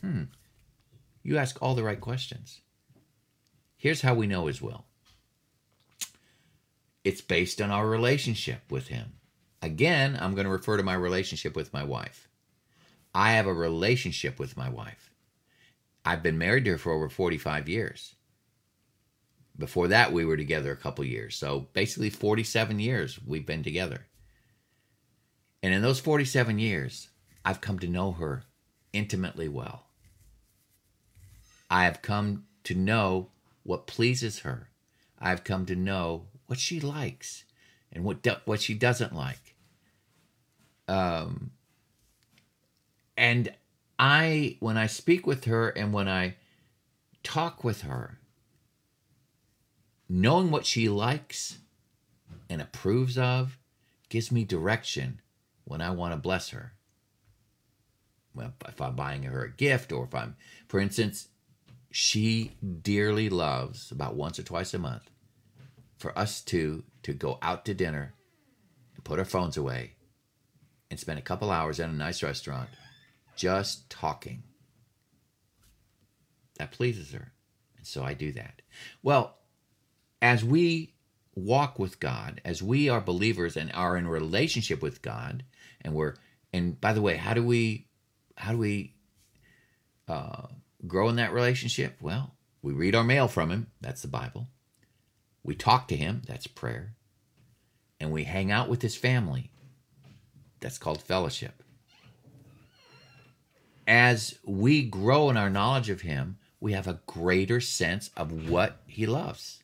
Hmm. 0.00 0.24
You 1.22 1.36
ask 1.38 1.60
all 1.60 1.74
the 1.74 1.84
right 1.84 2.00
questions. 2.00 2.60
Here's 3.76 4.00
how 4.00 4.14
we 4.14 4.26
know 4.26 4.46
his 4.46 4.62
will 4.62 4.84
it's 7.04 7.20
based 7.20 7.60
on 7.60 7.70
our 7.70 7.86
relationship 7.86 8.62
with 8.68 8.88
him. 8.88 9.15
Again, 9.62 10.18
I'm 10.20 10.34
going 10.34 10.44
to 10.44 10.52
refer 10.52 10.76
to 10.76 10.82
my 10.82 10.94
relationship 10.94 11.56
with 11.56 11.72
my 11.72 11.82
wife. 11.82 12.28
I 13.14 13.32
have 13.32 13.46
a 13.46 13.54
relationship 13.54 14.38
with 14.38 14.56
my 14.56 14.68
wife. 14.68 15.10
I've 16.04 16.22
been 16.22 16.38
married 16.38 16.66
to 16.66 16.72
her 16.72 16.78
for 16.78 16.92
over 16.92 17.08
45 17.08 17.68
years. 17.68 18.14
Before 19.58 19.88
that, 19.88 20.12
we 20.12 20.24
were 20.24 20.36
together 20.36 20.70
a 20.70 20.76
couple 20.76 21.04
years. 21.04 21.34
So 21.34 21.68
basically, 21.72 22.10
47 22.10 22.78
years 22.78 23.18
we've 23.26 23.46
been 23.46 23.62
together. 23.62 24.06
And 25.62 25.72
in 25.72 25.80
those 25.80 25.98
47 25.98 26.58
years, 26.58 27.08
I've 27.44 27.62
come 27.62 27.78
to 27.78 27.88
know 27.88 28.12
her 28.12 28.44
intimately 28.92 29.48
well. 29.48 29.86
I 31.70 31.84
have 31.84 32.02
come 32.02 32.44
to 32.64 32.74
know 32.74 33.30
what 33.62 33.86
pleases 33.86 34.40
her. 34.40 34.68
I've 35.18 35.42
come 35.42 35.64
to 35.66 35.74
know 35.74 36.26
what 36.46 36.58
she 36.58 36.78
likes 36.78 37.45
and 37.96 38.04
what 38.04 38.22
do, 38.22 38.34
what 38.44 38.60
she 38.60 38.74
doesn't 38.74 39.14
like. 39.14 39.54
Um, 40.86 41.50
and 43.16 43.52
I 43.98 44.58
when 44.60 44.76
I 44.76 44.86
speak 44.86 45.26
with 45.26 45.44
her 45.46 45.70
and 45.70 45.92
when 45.92 46.06
I 46.06 46.36
talk 47.22 47.64
with 47.64 47.82
her, 47.82 48.18
knowing 50.08 50.50
what 50.50 50.66
she 50.66 50.88
likes 50.88 51.58
and 52.50 52.60
approves 52.60 53.16
of 53.16 53.58
gives 54.10 54.30
me 54.30 54.44
direction 54.44 55.22
when 55.64 55.80
I 55.80 55.90
want 55.90 56.12
to 56.12 56.18
bless 56.18 56.50
her. 56.50 56.74
Well, 58.34 58.52
if 58.68 58.80
I'm 58.80 58.94
buying 58.94 59.22
her 59.22 59.42
a 59.42 59.50
gift 59.50 59.90
or 59.90 60.04
if 60.04 60.14
I'm, 60.14 60.36
for 60.68 60.78
instance, 60.78 61.28
she 61.90 62.52
dearly 62.82 63.30
loves 63.30 63.90
about 63.90 64.14
once 64.14 64.38
or 64.38 64.42
twice 64.42 64.74
a 64.74 64.78
month 64.78 65.10
for 65.96 66.16
us 66.18 66.42
two 66.42 66.84
to 67.06 67.12
go 67.12 67.38
out 67.40 67.64
to 67.64 67.72
dinner 67.72 68.12
and 68.96 69.04
put 69.04 69.20
our 69.20 69.24
phones 69.24 69.56
away 69.56 69.92
and 70.90 70.98
spend 70.98 71.20
a 71.20 71.22
couple 71.22 71.52
hours 71.52 71.78
in 71.78 71.88
a 71.88 71.92
nice 71.92 72.20
restaurant 72.20 72.68
just 73.36 73.88
talking. 73.88 74.42
That 76.58 76.72
pleases 76.72 77.12
her. 77.12 77.32
And 77.76 77.86
so 77.86 78.02
I 78.02 78.14
do 78.14 78.32
that. 78.32 78.60
Well, 79.04 79.36
as 80.20 80.44
we 80.44 80.94
walk 81.36 81.78
with 81.78 82.00
God, 82.00 82.40
as 82.44 82.60
we 82.60 82.88
are 82.88 83.00
believers 83.00 83.56
and 83.56 83.70
are 83.72 83.96
in 83.96 84.08
relationship 84.08 84.82
with 84.82 85.00
God, 85.00 85.44
and 85.82 85.94
we're 85.94 86.14
and 86.52 86.80
by 86.80 86.92
the 86.92 87.02
way, 87.02 87.16
how 87.16 87.34
do 87.34 87.44
we 87.44 87.86
how 88.36 88.50
do 88.50 88.58
we 88.58 88.96
uh, 90.08 90.48
grow 90.88 91.08
in 91.08 91.16
that 91.16 91.32
relationship? 91.32 91.98
Well, 92.00 92.34
we 92.62 92.72
read 92.72 92.96
our 92.96 93.04
mail 93.04 93.28
from 93.28 93.52
Him. 93.52 93.68
That's 93.80 94.02
the 94.02 94.08
Bible. 94.08 94.48
We 95.46 95.54
talk 95.54 95.86
to 95.88 95.96
Him. 95.96 96.22
That's 96.26 96.48
prayer. 96.48 96.96
And 98.00 98.10
we 98.10 98.24
hang 98.24 98.50
out 98.50 98.68
with 98.68 98.82
His 98.82 98.96
family. 98.96 99.52
That's 100.60 100.76
called 100.76 101.00
fellowship. 101.00 101.62
As 103.86 104.40
we 104.44 104.82
grow 104.82 105.30
in 105.30 105.36
our 105.36 105.48
knowledge 105.48 105.88
of 105.88 106.00
Him, 106.00 106.38
we 106.58 106.72
have 106.72 106.88
a 106.88 107.00
greater 107.06 107.60
sense 107.60 108.10
of 108.16 108.50
what 108.50 108.80
He 108.88 109.06
loves, 109.06 109.62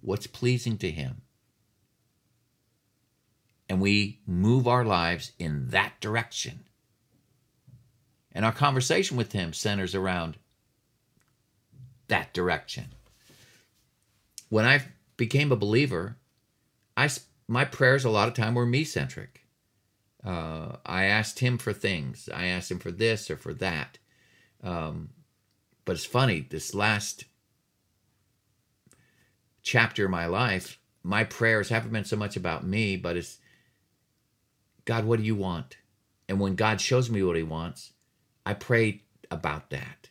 what's 0.00 0.28
pleasing 0.28 0.78
to 0.78 0.92
Him. 0.92 1.22
And 3.68 3.80
we 3.80 4.20
move 4.28 4.68
our 4.68 4.84
lives 4.84 5.32
in 5.40 5.70
that 5.70 6.00
direction. 6.00 6.66
And 8.30 8.44
our 8.44 8.52
conversation 8.52 9.16
with 9.16 9.32
Him 9.32 9.52
centers 9.52 9.96
around 9.96 10.36
that 12.06 12.32
direction. 12.32 12.94
When 14.52 14.66
I 14.66 14.82
became 15.16 15.50
a 15.50 15.56
believer, 15.56 16.18
I 16.94 17.08
my 17.48 17.64
prayers 17.64 18.04
a 18.04 18.10
lot 18.10 18.28
of 18.28 18.34
time 18.34 18.54
were 18.54 18.66
me 18.66 18.84
centric. 18.84 19.46
Uh, 20.22 20.76
I 20.84 21.04
asked 21.04 21.38
him 21.38 21.56
for 21.56 21.72
things. 21.72 22.28
I 22.30 22.48
asked 22.48 22.70
him 22.70 22.78
for 22.78 22.90
this 22.90 23.30
or 23.30 23.38
for 23.38 23.54
that. 23.54 23.96
Um, 24.62 25.08
but 25.86 25.92
it's 25.94 26.04
funny, 26.04 26.46
this 26.50 26.74
last 26.74 27.24
chapter 29.62 30.04
of 30.04 30.10
my 30.10 30.26
life, 30.26 30.78
my 31.02 31.24
prayers 31.24 31.70
haven't 31.70 31.94
been 31.94 32.04
so 32.04 32.16
much 32.16 32.36
about 32.36 32.62
me, 32.62 32.98
but 32.98 33.16
it's 33.16 33.38
God, 34.84 35.06
what 35.06 35.18
do 35.18 35.24
you 35.24 35.34
want? 35.34 35.78
And 36.28 36.38
when 36.38 36.56
God 36.56 36.78
shows 36.78 37.08
me 37.08 37.22
what 37.22 37.36
he 37.36 37.42
wants, 37.42 37.94
I 38.44 38.52
pray 38.52 39.00
about 39.30 39.70
that. 39.70 40.10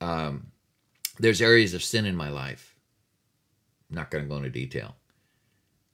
Um, 0.00 0.52
there's 1.18 1.42
areas 1.42 1.74
of 1.74 1.82
sin 1.82 2.06
in 2.06 2.16
my 2.16 2.30
life. 2.30 2.74
I'm 3.90 3.96
not 3.96 4.10
going 4.10 4.24
to 4.24 4.28
go 4.28 4.36
into 4.36 4.50
detail. 4.50 4.96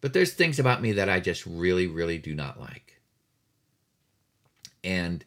But 0.01 0.13
there's 0.13 0.35
things 0.35 0.59
about 0.59 0.83
me 0.83 0.93
that 0.93 1.09
I 1.09 1.21
just 1.21 1.47
really, 1.47 1.87
really 1.87 2.19
do 2.19 2.35
not 2.35 2.61
like. 2.61 3.01
And 4.83 5.25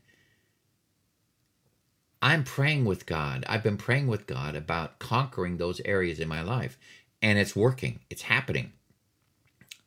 I'm 2.21 2.43
praying 2.43 2.85
with 2.85 3.05
God. 3.05 3.43
I've 3.47 3.63
been 3.63 3.77
praying 3.77 4.07
with 4.07 4.27
God 4.27 4.55
about 4.55 4.99
conquering 4.99 5.57
those 5.57 5.81
areas 5.85 6.19
in 6.19 6.27
my 6.27 6.41
life. 6.41 6.77
And 7.21 7.39
it's 7.39 7.55
working, 7.55 7.99
it's 8.09 8.23
happening. 8.23 8.73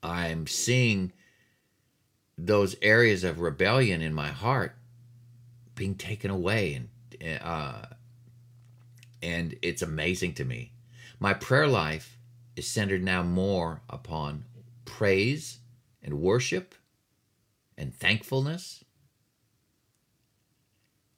I'm 0.02 0.46
seeing 0.46 1.12
those 2.46 2.74
areas 2.82 3.22
of 3.24 3.40
rebellion 3.40 4.00
in 4.02 4.14
my 4.14 4.28
heart 4.28 4.74
being 5.74 5.94
taken 5.94 6.30
away 6.30 6.74
and 6.74 6.88
uh, 7.42 7.82
and 9.22 9.56
it's 9.62 9.82
amazing 9.82 10.32
to 10.32 10.44
me 10.44 10.72
my 11.18 11.34
prayer 11.34 11.66
life 11.66 12.18
is 12.56 12.68
centered 12.68 13.02
now 13.02 13.22
more 13.22 13.82
upon 13.88 14.44
praise 14.84 15.58
and 16.02 16.20
worship 16.20 16.74
and 17.76 17.94
thankfulness. 17.94 18.84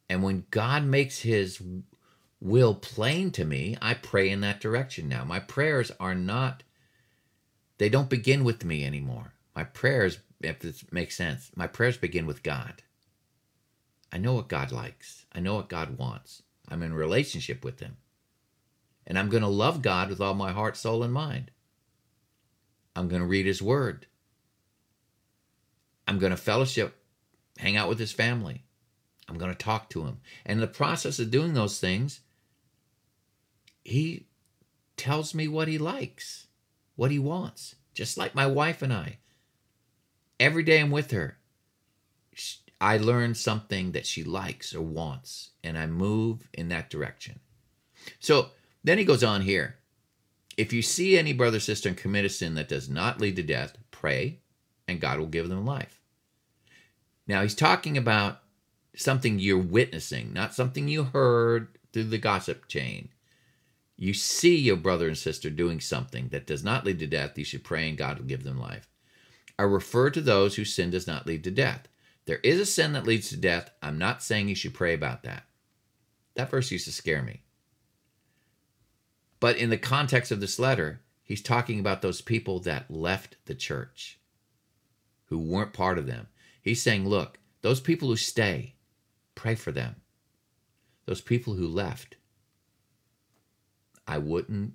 And 0.08 0.22
when 0.22 0.44
God 0.50 0.84
makes 0.84 1.20
his 1.20 1.62
will 2.40 2.74
plain 2.74 3.30
to 3.32 3.44
me, 3.44 3.76
I 3.80 3.94
pray 3.94 4.28
in 4.28 4.40
that 4.40 4.60
direction 4.60 5.08
now. 5.08 5.24
My 5.24 5.40
prayers 5.40 5.90
are 5.98 6.14
not, 6.14 6.62
they 7.78 7.88
don't 7.88 8.10
begin 8.10 8.44
with 8.44 8.64
me 8.64 8.84
anymore. 8.84 9.32
My 9.54 9.64
prayers, 9.64 10.18
if 10.40 10.58
this 10.60 10.84
makes 10.92 11.16
sense, 11.16 11.50
my 11.56 11.66
prayers 11.66 11.96
begin 11.96 12.26
with 12.26 12.42
God. 12.42 12.82
I 14.12 14.18
know 14.18 14.34
what 14.34 14.48
God 14.48 14.70
likes, 14.70 15.24
I 15.32 15.40
know 15.40 15.54
what 15.54 15.68
God 15.68 15.96
wants. 15.96 16.42
I'm 16.68 16.82
in 16.82 16.94
relationship 16.94 17.64
with 17.64 17.80
him. 17.80 17.96
And 19.06 19.18
I'm 19.18 19.28
going 19.28 19.42
to 19.42 19.48
love 19.48 19.82
God 19.82 20.08
with 20.08 20.20
all 20.20 20.34
my 20.34 20.52
heart, 20.52 20.76
soul, 20.76 21.02
and 21.02 21.12
mind. 21.12 21.50
I'm 22.94 23.08
going 23.08 23.22
to 23.22 23.28
read 23.28 23.46
his 23.46 23.62
word. 23.62 24.06
I'm 26.06 26.18
going 26.18 26.30
to 26.30 26.36
fellowship, 26.36 26.96
hang 27.58 27.76
out 27.76 27.88
with 27.88 27.98
his 27.98 28.12
family. 28.12 28.64
I'm 29.28 29.38
going 29.38 29.50
to 29.50 29.56
talk 29.56 29.88
to 29.90 30.04
him. 30.04 30.20
And 30.44 30.56
in 30.56 30.60
the 30.60 30.66
process 30.66 31.18
of 31.18 31.30
doing 31.30 31.54
those 31.54 31.80
things, 31.80 32.20
he 33.84 34.26
tells 34.96 35.34
me 35.34 35.48
what 35.48 35.68
he 35.68 35.78
likes, 35.78 36.46
what 36.96 37.10
he 37.10 37.18
wants, 37.18 37.76
just 37.94 38.18
like 38.18 38.34
my 38.34 38.46
wife 38.46 38.82
and 38.82 38.92
I. 38.92 39.18
Every 40.38 40.62
day 40.62 40.80
I'm 40.80 40.90
with 40.90 41.12
her, 41.12 41.38
I 42.80 42.98
learn 42.98 43.34
something 43.34 43.92
that 43.92 44.06
she 44.06 44.24
likes 44.24 44.74
or 44.74 44.82
wants, 44.82 45.50
and 45.62 45.78
I 45.78 45.86
move 45.86 46.48
in 46.52 46.68
that 46.68 46.90
direction. 46.90 47.38
So 48.18 48.50
then 48.84 48.98
he 48.98 49.04
goes 49.04 49.24
on 49.24 49.42
here. 49.42 49.76
If 50.56 50.72
you 50.72 50.82
see 50.82 51.16
any 51.16 51.32
brother 51.32 51.60
sister 51.60 51.94
commit 51.94 52.24
a 52.24 52.28
sin 52.28 52.54
that 52.54 52.68
does 52.68 52.88
not 52.88 53.20
lead 53.20 53.36
to 53.36 53.42
death, 53.42 53.78
pray, 53.90 54.40
and 54.86 55.00
God 55.00 55.18
will 55.18 55.26
give 55.26 55.48
them 55.48 55.64
life. 55.64 56.00
Now 57.26 57.42
he's 57.42 57.54
talking 57.54 57.96
about 57.96 58.40
something 58.94 59.38
you're 59.38 59.58
witnessing, 59.58 60.32
not 60.32 60.54
something 60.54 60.88
you 60.88 61.04
heard 61.04 61.68
through 61.92 62.04
the 62.04 62.18
gossip 62.18 62.68
chain. 62.68 63.08
You 63.96 64.12
see 64.12 64.56
your 64.56 64.76
brother 64.76 65.06
and 65.06 65.16
sister 65.16 65.48
doing 65.48 65.80
something 65.80 66.28
that 66.28 66.46
does 66.46 66.64
not 66.64 66.84
lead 66.84 66.98
to 66.98 67.06
death, 67.06 67.38
you 67.38 67.44
should 67.44 67.64
pray 67.64 67.88
and 67.88 67.96
God 67.96 68.18
will 68.18 68.26
give 68.26 68.42
them 68.42 68.60
life. 68.60 68.88
I 69.58 69.62
refer 69.62 70.10
to 70.10 70.20
those 70.20 70.56
whose 70.56 70.74
sin 70.74 70.90
does 70.90 71.06
not 71.06 71.26
lead 71.26 71.44
to 71.44 71.50
death. 71.50 71.86
There 72.26 72.38
is 72.38 72.58
a 72.58 72.66
sin 72.66 72.92
that 72.92 73.06
leads 73.06 73.28
to 73.30 73.36
death. 73.36 73.70
I'm 73.82 73.98
not 73.98 74.22
saying 74.22 74.48
you 74.48 74.54
should 74.54 74.74
pray 74.74 74.94
about 74.94 75.22
that. 75.22 75.44
That 76.34 76.50
verse 76.50 76.70
used 76.70 76.86
to 76.86 76.92
scare 76.92 77.22
me. 77.22 77.42
But 79.42 79.56
in 79.56 79.70
the 79.70 79.76
context 79.76 80.30
of 80.30 80.38
this 80.38 80.60
letter, 80.60 81.00
he's 81.24 81.42
talking 81.42 81.80
about 81.80 82.00
those 82.00 82.20
people 82.20 82.60
that 82.60 82.88
left 82.88 83.34
the 83.46 83.56
church, 83.56 84.20
who 85.24 85.36
weren't 85.36 85.72
part 85.72 85.98
of 85.98 86.06
them. 86.06 86.28
He's 86.60 86.80
saying, 86.80 87.08
look, 87.08 87.40
those 87.60 87.80
people 87.80 88.06
who 88.06 88.14
stay, 88.14 88.76
pray 89.34 89.56
for 89.56 89.72
them. 89.72 89.96
Those 91.06 91.20
people 91.20 91.54
who 91.54 91.66
left, 91.66 92.14
I 94.06 94.18
wouldn't 94.18 94.74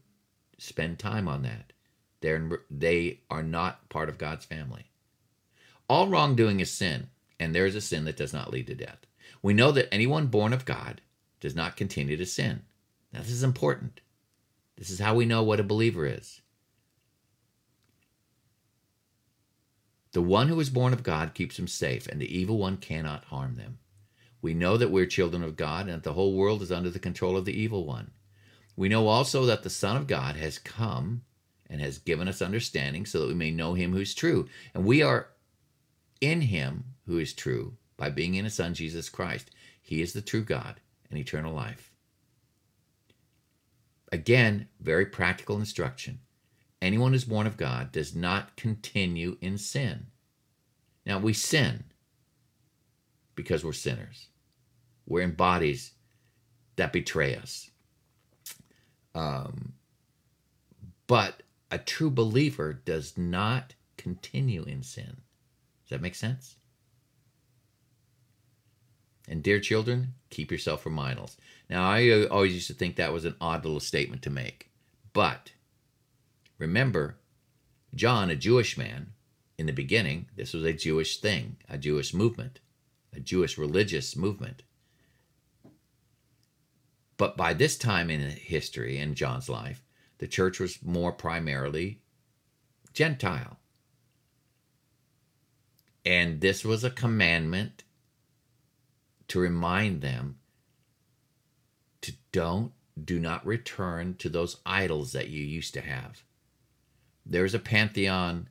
spend 0.58 1.00
time 1.00 1.30
on 1.30 1.44
that. 1.44 1.72
They're, 2.20 2.60
they 2.70 3.22
are 3.30 3.44
not 3.44 3.88
part 3.88 4.10
of 4.10 4.18
God's 4.18 4.44
family. 4.44 4.92
All 5.88 6.10
wrongdoing 6.10 6.60
is 6.60 6.72
sin, 6.72 7.08
and 7.40 7.56
there 7.56 7.68
is 7.68 7.76
a 7.76 7.80
sin 7.80 8.04
that 8.04 8.18
does 8.18 8.34
not 8.34 8.52
lead 8.52 8.68
to 8.68 8.76
death. 8.76 9.06
We 9.42 9.54
know 9.54 9.72
that 9.72 9.94
anyone 9.94 10.28
born 10.28 10.52
of 10.52 10.66
God 10.66 11.00
does 11.40 11.56
not 11.56 11.78
continue 11.78 12.18
to 12.18 12.26
sin. 12.26 12.64
Now, 13.14 13.22
this 13.22 13.32
is 13.32 13.44
important. 13.44 14.02
This 14.78 14.90
is 14.90 15.00
how 15.00 15.16
we 15.16 15.26
know 15.26 15.44
what 15.44 15.60
a 15.60 15.64
believer 15.64 16.06
is. 16.06 16.42
The 20.12 20.22
one 20.22 20.48
who 20.48 20.60
is 20.60 20.70
born 20.70 20.94
of 20.94 21.04
God 21.04 21.34
keeps 21.34 21.60
him 21.60 21.68
safe, 21.68 22.08
and 22.08 22.22
the 22.22 22.38
evil 22.38 22.58
one 22.58 22.78
cannot 22.78 23.26
harm 23.26 23.56
them. 23.56 23.80
We 24.42 24.54
know 24.54 24.78
that 24.78 24.92
we're 24.92 25.06
children 25.06 25.44
of 25.44 25.58
God 25.58 25.88
and 25.88 25.96
that 25.96 26.04
the 26.04 26.14
whole 26.14 26.34
world 26.34 26.62
is 26.62 26.72
under 26.72 26.90
the 26.90 27.00
control 27.00 27.36
of 27.36 27.46
the 27.46 27.60
evil 27.60 27.86
one. 27.86 28.12
We 28.76 28.90
know 28.90 29.08
also 29.08 29.46
that 29.46 29.64
the 29.64 29.70
Son 29.70 29.98
of 29.98 30.08
God 30.08 30.36
has 30.36 30.60
come 30.60 31.24
and 31.70 31.82
has 31.82 31.98
given 31.98 32.28
us 32.28 32.42
understanding 32.42 33.06
so 33.06 33.20
that 33.20 33.28
we 33.28 33.34
may 33.34 33.52
know 33.52 33.74
him 33.74 33.92
who's 33.92 34.14
true. 34.14 34.48
And 34.74 34.86
we 34.86 35.02
are 35.02 35.30
in 36.22 36.42
him 36.42 36.86
who 37.08 37.18
is 37.18 37.34
true 37.34 37.76
by 37.98 38.10
being 38.10 38.36
in 38.36 38.46
his 38.46 38.54
Son, 38.54 38.74
Jesus 38.74 39.10
Christ. 39.10 39.50
He 39.82 40.02
is 40.02 40.14
the 40.14 40.22
true 40.22 40.44
God 40.44 40.80
and 41.10 41.20
eternal 41.20 41.54
life. 41.54 41.92
Again, 44.12 44.68
very 44.80 45.06
practical 45.06 45.58
instruction. 45.58 46.20
Anyone 46.82 47.12
who's 47.12 47.26
born 47.26 47.48
of 47.48 47.58
God 47.58 47.92
does 47.92 48.16
not 48.16 48.56
continue 48.56 49.38
in 49.42 49.58
sin. 49.58 50.08
Now, 51.06 51.20
we 51.20 51.34
sin 51.34 51.86
because 53.36 53.64
we're 53.64 53.74
sinners. 53.74 54.28
We're 55.06 55.22
in 55.22 55.34
bodies 55.34 55.94
that 56.76 56.94
betray 56.94 57.36
us. 57.36 57.72
Um, 59.16 59.74
but 61.08 61.44
a 61.72 61.78
true 61.78 62.12
believer 62.12 62.74
does 62.74 63.18
not 63.18 63.74
continue 63.98 64.64
in 64.64 64.84
sin. 64.84 65.18
Does 65.86 65.90
that 65.90 66.02
make 66.02 66.16
sense? 66.16 66.58
And 69.28 69.44
dear 69.44 69.60
children, 69.60 70.14
keep 70.30 70.52
yourself 70.52 70.82
from 70.82 71.00
idols. 71.00 71.38
Now, 71.70 71.90
I 71.90 72.10
uh, 72.10 72.28
always 72.28 72.54
used 72.54 72.68
to 72.68 72.74
think 72.74 72.96
that 72.96 73.14
was 73.14 73.26
an 73.26 73.36
odd 73.42 73.66
little 73.66 73.80
statement 73.80 74.22
to 74.24 74.30
make. 74.30 74.72
But 75.14 75.52
remember, 76.58 77.18
John, 77.94 78.30
a 78.30 78.36
Jewish 78.36 78.78
man, 78.78 79.14
in 79.58 79.66
the 79.66 79.74
beginning, 79.74 80.28
this 80.36 80.54
was 80.54 80.64
a 80.64 80.74
Jewish 80.74 81.20
thing, 81.20 81.58
a 81.68 81.78
Jewish 81.78 82.14
movement, 82.14 82.60
a 83.14 83.20
Jewish 83.20 83.58
religious 83.58 84.16
movement. 84.16 84.64
But 87.18 87.36
by 87.36 87.54
this 87.54 87.78
time 87.78 88.10
in 88.10 88.22
history, 88.22 89.00
in 89.00 89.16
John's 89.16 89.50
life, 89.50 89.84
the 90.20 90.28
church 90.28 90.60
was 90.60 90.84
more 90.84 91.12
primarily 91.12 92.02
Gentile. 92.94 93.58
And 96.06 96.40
this 96.40 96.64
was 96.64 96.84
a 96.84 96.90
commandment 96.90 97.84
to 99.28 99.40
remind 99.40 100.02
them 100.02 100.38
to 102.08 102.14
don't, 102.32 102.72
do 103.02 103.20
not 103.20 103.46
return 103.46 104.16
to 104.16 104.30
those 104.30 104.58
idols 104.66 105.12
that 105.12 105.30
you 105.30 105.44
used 105.46 105.74
to 105.76 105.82
have. 105.82 106.24
There's 107.26 107.54
a 107.54 107.60
pantheon 107.60 108.50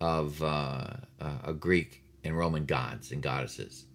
of 0.00 0.42
uh, 0.42 0.86
uh, 1.20 1.52
Greek 1.52 2.02
and 2.24 2.36
Roman 2.36 2.64
gods 2.64 3.12
and 3.12 3.22
goddesses. 3.22 3.86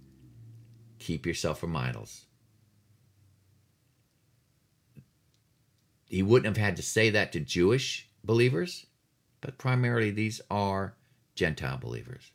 Keep 0.99 1.25
yourself 1.25 1.59
from 1.59 1.75
idols. 1.75 2.25
He 6.05 6.23
wouldn't 6.23 6.57
have 6.57 6.63
had 6.63 6.75
to 6.77 6.83
say 6.83 7.09
that 7.09 7.31
to 7.33 7.39
Jewish 7.39 8.09
believers, 8.23 8.85
but 9.41 9.57
primarily 9.57 10.11
these 10.11 10.41
are 10.49 10.95
Gentile 11.35 11.77
believers. 11.77 12.31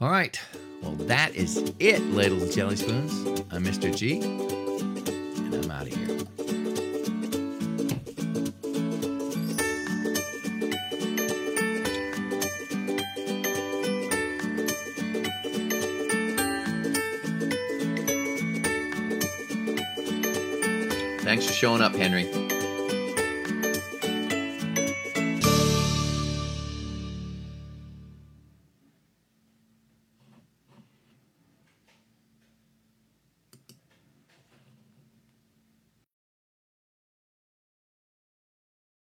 All 0.00 0.10
right. 0.10 0.40
Well, 0.82 0.94
that 1.06 1.34
is 1.34 1.72
it, 1.78 2.02
ladles 2.12 2.42
and 2.42 2.52
jelly 2.52 2.76
spoons. 2.76 3.40
I'm 3.50 3.64
Mr. 3.64 3.94
G, 3.94 4.20
I'm 5.62 5.70
out 5.70 5.82
of 5.82 5.94
here. 5.94 6.08
Thanks 21.20 21.46
for 21.46 21.52
showing 21.52 21.80
up, 21.80 21.94
Henry. 21.94 22.51